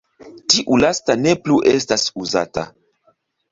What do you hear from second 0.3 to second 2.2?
Tiu lasta ne plu estas